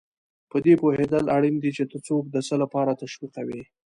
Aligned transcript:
په 0.51 0.57
دې 0.65 0.73
پوهېدل 0.81 1.25
اړین 1.35 1.55
دي 1.63 1.71
چې 1.77 1.83
ته 1.91 1.97
څوک 2.07 2.23
د 2.29 2.35
څه 2.47 2.55
لپاره 2.63 2.97
تشویقوې. 3.01 3.61